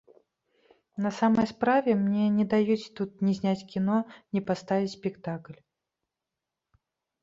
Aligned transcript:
На 1.05 1.11
самай 1.17 1.47
справе, 1.53 1.91
мне 2.07 2.25
не 2.39 2.45
даюць 2.55 2.79
тут 3.01 3.11
ні 3.29 3.33
зняць 3.43 3.67
кіно, 3.75 3.97
ні 4.35 4.39
паставіць 4.51 4.95
спектакль. 4.99 5.57